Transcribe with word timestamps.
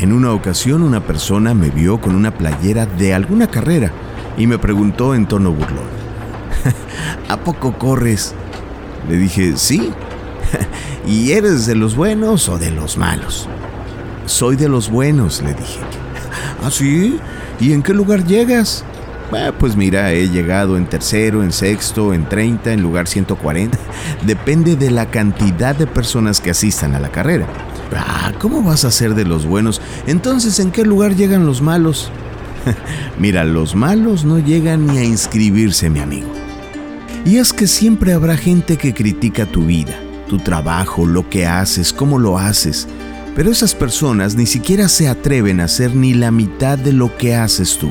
En 0.00 0.14
una 0.14 0.32
ocasión 0.32 0.82
una 0.82 1.00
persona 1.00 1.52
me 1.52 1.68
vio 1.68 2.00
con 2.00 2.14
una 2.14 2.30
playera 2.30 2.86
de 2.86 3.12
alguna 3.12 3.48
carrera 3.48 3.92
y 4.38 4.46
me 4.46 4.58
preguntó 4.58 5.14
en 5.14 5.26
tono 5.26 5.52
burlón, 5.52 5.84
¿a 7.28 7.36
poco 7.36 7.76
corres? 7.76 8.34
Le 9.10 9.18
dije, 9.18 9.58
sí. 9.58 9.90
¿Y 11.06 11.32
eres 11.32 11.66
de 11.66 11.74
los 11.74 11.96
buenos 11.96 12.48
o 12.48 12.56
de 12.56 12.70
los 12.70 12.96
malos? 12.96 13.46
Soy 14.24 14.56
de 14.56 14.70
los 14.70 14.88
buenos, 14.88 15.42
le 15.42 15.52
dije. 15.52 15.80
¿Ah, 16.64 16.70
sí? 16.70 17.18
¿Y 17.60 17.74
en 17.74 17.82
qué 17.82 17.92
lugar 17.92 18.24
llegas? 18.24 18.86
pues 19.58 19.76
mira, 19.76 20.12
he 20.12 20.30
llegado 20.30 20.78
en 20.78 20.86
tercero, 20.86 21.44
en 21.44 21.52
sexto, 21.52 22.14
en 22.14 22.26
30, 22.26 22.72
en 22.72 22.82
lugar 22.82 23.06
140. 23.06 23.78
Depende 24.22 24.76
de 24.76 24.90
la 24.90 25.10
cantidad 25.10 25.76
de 25.76 25.86
personas 25.86 26.40
que 26.40 26.50
asistan 26.50 26.94
a 26.94 27.00
la 27.00 27.10
carrera. 27.10 27.46
Ah, 27.96 28.32
¿cómo 28.38 28.62
vas 28.62 28.84
a 28.84 28.90
ser 28.90 29.14
de 29.14 29.24
los 29.24 29.46
buenos? 29.46 29.80
Entonces, 30.06 30.58
¿en 30.60 30.70
qué 30.70 30.84
lugar 30.84 31.16
llegan 31.16 31.46
los 31.46 31.62
malos? 31.62 32.10
mira, 33.18 33.44
los 33.44 33.74
malos 33.74 34.24
no 34.24 34.38
llegan 34.38 34.86
ni 34.86 34.98
a 34.98 35.04
inscribirse, 35.04 35.90
mi 35.90 36.00
amigo. 36.00 36.28
Y 37.24 37.36
es 37.36 37.52
que 37.52 37.66
siempre 37.66 38.12
habrá 38.12 38.36
gente 38.36 38.76
que 38.76 38.94
critica 38.94 39.46
tu 39.46 39.66
vida, 39.66 39.94
tu 40.28 40.38
trabajo, 40.38 41.06
lo 41.06 41.28
que 41.28 41.46
haces, 41.46 41.92
cómo 41.92 42.18
lo 42.18 42.38
haces. 42.38 42.88
Pero 43.36 43.50
esas 43.50 43.74
personas 43.74 44.34
ni 44.34 44.46
siquiera 44.46 44.88
se 44.88 45.08
atreven 45.08 45.60
a 45.60 45.64
hacer 45.64 45.94
ni 45.94 46.14
la 46.14 46.30
mitad 46.30 46.78
de 46.78 46.92
lo 46.92 47.16
que 47.16 47.34
haces 47.34 47.76
tú. 47.78 47.90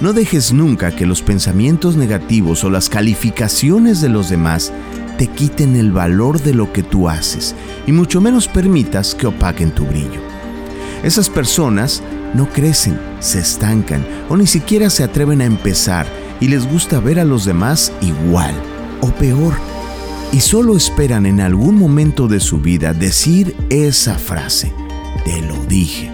No 0.00 0.12
dejes 0.12 0.52
nunca 0.52 0.90
que 0.90 1.06
los 1.06 1.22
pensamientos 1.22 1.96
negativos 1.96 2.64
o 2.64 2.70
las 2.70 2.88
calificaciones 2.88 4.00
de 4.00 4.08
los 4.08 4.30
demás 4.30 4.72
te 5.22 5.28
quiten 5.28 5.76
el 5.76 5.92
valor 5.92 6.42
de 6.42 6.52
lo 6.52 6.72
que 6.72 6.82
tú 6.82 7.08
haces 7.08 7.54
y 7.86 7.92
mucho 7.92 8.20
menos 8.20 8.48
permitas 8.48 9.14
que 9.14 9.28
opaquen 9.28 9.70
tu 9.70 9.86
brillo. 9.86 10.20
Esas 11.04 11.30
personas 11.30 12.02
no 12.34 12.48
crecen, 12.48 12.98
se 13.20 13.38
estancan 13.38 14.04
o 14.28 14.36
ni 14.36 14.48
siquiera 14.48 14.90
se 14.90 15.04
atreven 15.04 15.40
a 15.40 15.44
empezar 15.44 16.08
y 16.40 16.48
les 16.48 16.68
gusta 16.68 16.98
ver 16.98 17.20
a 17.20 17.24
los 17.24 17.44
demás 17.44 17.92
igual 18.00 18.52
o 19.00 19.12
peor. 19.12 19.54
Y 20.32 20.40
solo 20.40 20.76
esperan 20.76 21.24
en 21.24 21.40
algún 21.40 21.76
momento 21.76 22.26
de 22.26 22.40
su 22.40 22.58
vida 22.58 22.92
decir 22.92 23.54
esa 23.70 24.18
frase, 24.18 24.72
te 25.24 25.40
lo 25.40 25.54
dije. 25.66 26.10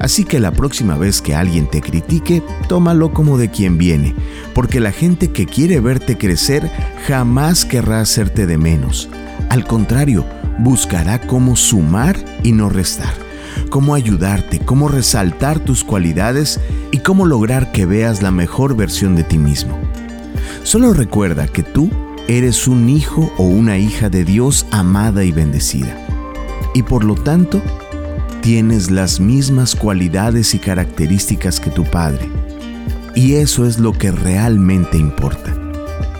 Así 0.00 0.24
que 0.24 0.40
la 0.40 0.50
próxima 0.50 0.96
vez 0.96 1.20
que 1.20 1.34
alguien 1.34 1.68
te 1.68 1.82
critique, 1.82 2.42
tómalo 2.68 3.12
como 3.12 3.36
de 3.36 3.50
quien 3.50 3.76
viene, 3.76 4.14
porque 4.54 4.80
la 4.80 4.92
gente 4.92 5.28
que 5.28 5.44
quiere 5.44 5.78
verte 5.80 6.16
crecer 6.16 6.70
jamás 7.06 7.66
querrá 7.66 8.00
hacerte 8.00 8.46
de 8.46 8.56
menos. 8.56 9.10
Al 9.50 9.66
contrario, 9.66 10.24
buscará 10.58 11.20
cómo 11.20 11.54
sumar 11.54 12.16
y 12.42 12.52
no 12.52 12.70
restar, 12.70 13.12
cómo 13.68 13.94
ayudarte, 13.94 14.58
cómo 14.58 14.88
resaltar 14.88 15.60
tus 15.60 15.84
cualidades 15.84 16.60
y 16.92 16.98
cómo 16.98 17.26
lograr 17.26 17.70
que 17.70 17.84
veas 17.84 18.22
la 18.22 18.30
mejor 18.30 18.74
versión 18.76 19.16
de 19.16 19.24
ti 19.24 19.36
mismo. 19.36 19.78
Solo 20.62 20.94
recuerda 20.94 21.46
que 21.46 21.62
tú 21.62 21.90
eres 22.26 22.68
un 22.68 22.88
hijo 22.88 23.30
o 23.36 23.42
una 23.42 23.76
hija 23.76 24.08
de 24.08 24.24
Dios 24.24 24.64
amada 24.70 25.24
y 25.24 25.32
bendecida. 25.32 25.94
Y 26.74 26.84
por 26.84 27.04
lo 27.04 27.16
tanto, 27.16 27.60
tienes 28.40 28.90
las 28.90 29.20
mismas 29.20 29.74
cualidades 29.74 30.54
y 30.54 30.58
características 30.58 31.60
que 31.60 31.70
tu 31.70 31.84
Padre. 31.84 32.28
Y 33.14 33.34
eso 33.34 33.66
es 33.66 33.78
lo 33.78 33.92
que 33.92 34.10
realmente 34.10 34.96
importa. 34.96 35.56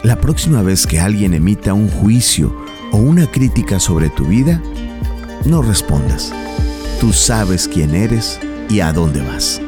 La 0.03 0.21
próxima 0.21 0.63
vez 0.63 0.87
que 0.87 1.01
alguien 1.01 1.35
emita 1.35 1.75
un 1.75 1.89
juicio 1.89 2.55
o 2.93 2.99
una 2.99 3.27
crítica 3.27 3.79
sobre 3.79 4.11
tu 4.11 4.25
vida, 4.27 4.63
no 5.45 5.63
respondas. 5.63 6.33
Tú 7.01 7.13
sabes 7.13 7.69
quién 7.69 7.95
eres 7.95 8.39
y 8.69 8.81
a 8.81 8.93
dónde 8.93 9.23
vas. 9.23 9.61